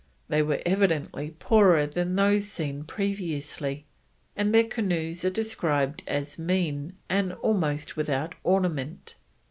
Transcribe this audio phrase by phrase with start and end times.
[0.29, 3.85] They were evidently poorer than those seen previously,
[4.35, 9.13] and their canoes are described as "mean and almost without ornament."